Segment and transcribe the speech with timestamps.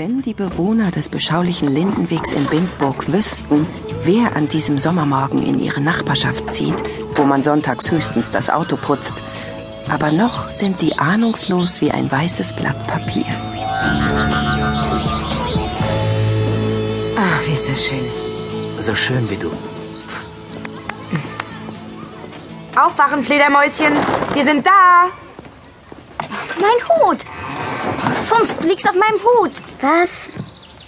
[0.00, 3.66] Wenn die Bewohner des beschaulichen Lindenwegs in Bindburg wüssten,
[4.02, 6.74] wer an diesem Sommermorgen in ihre Nachbarschaft zieht,
[7.16, 9.16] wo man sonntags höchstens das Auto putzt,
[9.90, 13.26] aber noch sind sie ahnungslos wie ein weißes Blatt Papier.
[17.18, 18.10] Ach, wie ist das schön.
[18.78, 19.50] So schön wie du.
[22.74, 23.92] Aufwachen, Fledermäuschen.
[24.32, 25.10] Wir sind da.
[26.58, 27.18] Mein Hut.
[28.60, 29.52] Du liegst auf meinem Hut.
[29.80, 30.28] Was?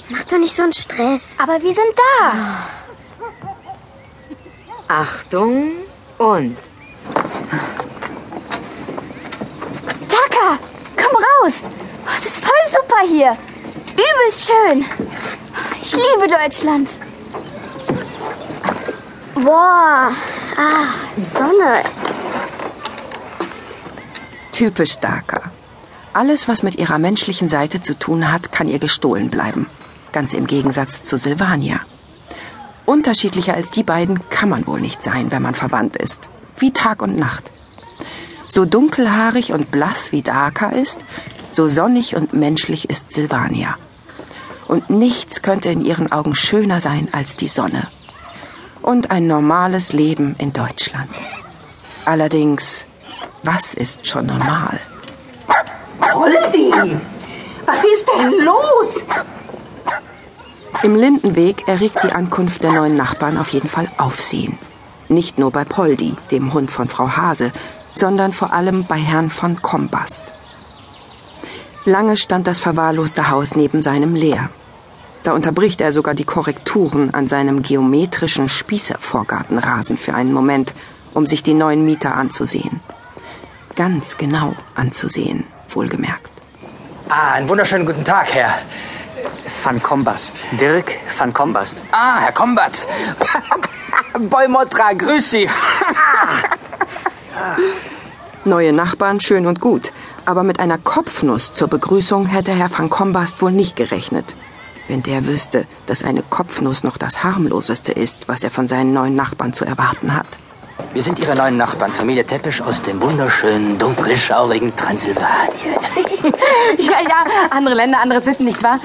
[0.09, 1.37] Mach doch nicht so einen Stress.
[1.43, 2.33] Aber wir sind da.
[4.89, 5.73] Achtung
[6.19, 6.57] und.
[10.09, 10.59] Taka,
[10.97, 11.63] komm raus.
[12.05, 13.39] Oh, es ist voll super hier.
[13.93, 14.85] Übelst schön.
[15.81, 16.91] Ich liebe Deutschland.
[19.35, 20.11] Boah.
[20.57, 20.87] Ah,
[21.17, 21.83] Sonne.
[24.53, 25.52] Typisch Daka.
[26.15, 29.67] Alles, was mit ihrer menschlichen Seite zu tun hat, kann ihr gestohlen bleiben.
[30.13, 31.81] Ganz im Gegensatz zu Silvania.
[32.85, 36.29] Unterschiedlicher als die beiden kann man wohl nicht sein, wenn man verwandt ist.
[36.59, 37.51] Wie Tag und Nacht.
[38.49, 41.03] So dunkelhaarig und blass wie Daka ist,
[41.51, 43.77] so sonnig und menschlich ist Silvania.
[44.69, 47.89] Und nichts könnte in ihren Augen schöner sein als die Sonne.
[48.83, 51.11] Und ein normales Leben in Deutschland.
[52.05, 52.85] Allerdings,
[53.43, 54.81] was ist schon normal?
[56.15, 56.73] Holdi,
[57.67, 59.05] was ist denn los?
[60.83, 64.59] Im Lindenweg erregt die Ankunft der neuen Nachbarn auf jeden Fall Aufsehen.
[65.09, 67.53] Nicht nur bei Poldi, dem Hund von Frau Hase,
[67.95, 70.33] sondern vor allem bei Herrn von Kombast.
[71.85, 74.51] Lange stand das verwahrloste Haus neben seinem leer.
[75.23, 80.75] Da unterbricht er sogar die Korrekturen an seinem geometrischen Spießervorgartenrasen für einen Moment,
[81.15, 82.81] um sich die neuen Mieter anzusehen.
[83.77, 86.31] Ganz genau anzusehen, wohlgemerkt.
[87.09, 88.59] Ah, einen wunderschönen guten Tag, Herr
[89.65, 90.37] van Kombast.
[90.53, 91.81] Dirk van Kombast.
[91.93, 92.87] Ah, Herr Kombat.
[94.19, 95.49] Boymotra, grüß Sie.
[98.45, 99.93] Neue Nachbarn schön und gut,
[100.25, 104.35] aber mit einer Kopfnuss zur Begrüßung hätte Herr van Kombast wohl nicht gerechnet.
[104.89, 109.15] Wenn der wüsste, dass eine Kopfnuss noch das harmloseste ist, was er von seinen neuen
[109.15, 110.27] Nachbarn zu erwarten hat.
[110.93, 115.77] Wir sind Ihre neuen Nachbarn, Familie Teppisch aus dem wunderschönen, dunkelschauerigen Transsilvanien.
[116.79, 118.79] Ja, ja, andere Länder, andere Sitten, nicht wahr?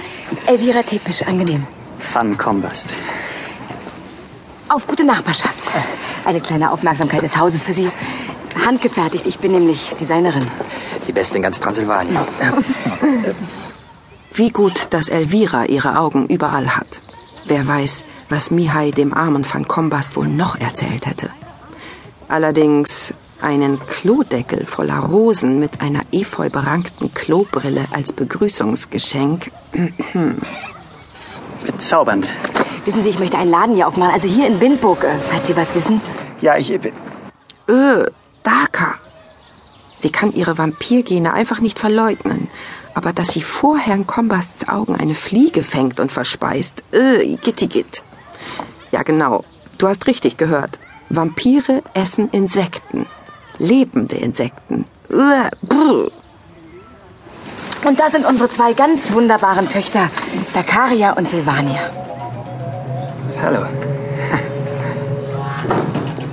[0.47, 1.65] Elvira Tepisch, angenehm.
[2.13, 2.89] Van Kombast.
[4.69, 5.69] Auf gute Nachbarschaft.
[6.25, 7.89] Eine kleine Aufmerksamkeit des Hauses für Sie.
[8.65, 10.45] Handgefertigt, ich bin nämlich Designerin.
[11.07, 12.17] Die beste in ganz Transsilvanien.
[14.33, 17.01] Wie gut, dass Elvira ihre Augen überall hat.
[17.45, 21.29] Wer weiß, was Mihai dem armen Van Kombast wohl noch erzählt hätte.
[22.27, 29.51] Allerdings einen Klodeckel voller Rosen mit einer efeu berankten Klobrille als Begrüßungsgeschenk.
[31.65, 32.29] Bezaubernd.
[32.85, 35.57] Wissen Sie, ich möchte einen Laden hier aufmachen, also hier in Bindburg, äh, falls Sie
[35.57, 36.01] was wissen.
[36.41, 36.71] Ja, ich.
[36.71, 36.89] Äh,
[38.43, 38.95] Daka.
[39.99, 42.49] Sie kann ihre Vampirgene einfach nicht verleugnen.
[42.93, 48.03] Aber dass sie vor Herrn Kombasts Augen eine Fliege fängt und verspeist, äh, gittigit.
[48.91, 49.43] Ja, genau.
[49.77, 50.79] Du hast richtig gehört.
[51.09, 53.05] Vampire essen Insekten.
[53.57, 54.85] Lebende Insekten.
[57.85, 60.09] Und da sind unsere zwei ganz wunderbaren Töchter,
[60.45, 61.79] Zakaria und Silvania.
[63.41, 63.65] Hallo.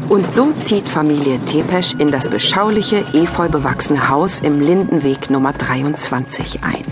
[0.08, 6.62] Und so zieht Familie Tepesch in das beschauliche, efeu bewachsene Haus im Lindenweg Nummer 23
[6.62, 6.84] ein.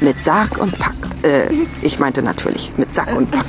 [0.00, 0.94] Mit Sarg und Pack.
[1.22, 1.52] Äh,
[1.82, 3.46] ich meinte natürlich mit Sack und Pack.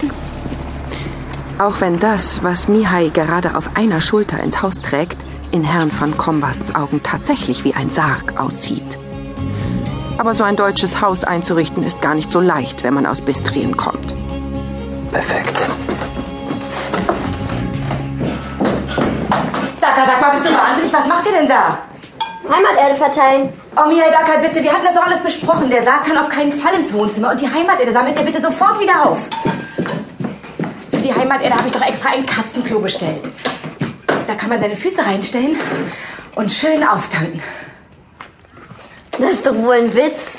[1.60, 5.18] Auch wenn das, was Mihai gerade auf einer Schulter ins Haus trägt,
[5.52, 8.98] in Herrn von Kombasts Augen tatsächlich wie ein Sarg aussieht.
[10.18, 13.76] Aber so ein deutsches Haus einzurichten ist gar nicht so leicht, wenn man aus Bistrien
[13.76, 14.16] kommt.
[15.12, 15.68] Perfekt.
[19.82, 20.94] Daka, sag mal, bist du wahnsinnig?
[20.94, 21.80] Was macht ihr denn da?
[22.50, 23.50] Heimaterde verteilen.
[23.76, 25.70] Oh, Mia, Daka, bitte, wir hatten das doch alles besprochen.
[25.70, 27.32] Der Sarg kann auf keinen Fall ins Wohnzimmer.
[27.32, 29.30] Und die Heimaterde sammelt ihr bitte sofort wieder auf.
[31.20, 33.30] Heimaterde habe ich doch extra ein Katzenklo bestellt.
[34.26, 35.58] Da kann man seine Füße reinstellen
[36.36, 37.42] und schön auftanken.
[39.20, 40.38] Das ist doch wohl ein Witz.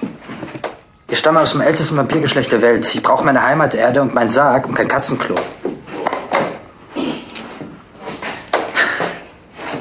[1.08, 2.94] Ich stamme aus dem ältesten Vampirgeschlecht der Welt.
[2.94, 5.34] Ich brauche meine Heimaterde und meinen Sarg und kein Katzenklo.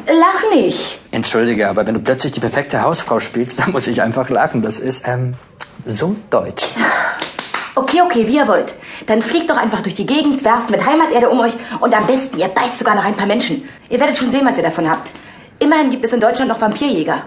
[0.05, 0.99] Lach nicht.
[1.11, 4.61] Entschuldige, aber wenn du plötzlich die perfekte Hausfrau spielst, dann muss ich einfach lachen.
[4.61, 5.35] Das ist, ähm,
[5.85, 6.65] so deutsch.
[7.75, 8.73] Okay, okay, wie ihr wollt.
[9.05, 12.37] Dann fliegt doch einfach durch die Gegend, werft mit Heimaterde um euch und am besten,
[12.37, 13.67] ihr beißt sogar noch ein paar Menschen.
[13.89, 15.09] Ihr werdet schon sehen, was ihr davon habt.
[15.59, 17.25] Immerhin gibt es in Deutschland noch Vampirjäger.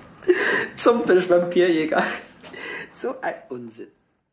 [0.76, 2.02] Zum Vampirjäger.
[2.92, 3.88] So ein Unsinn.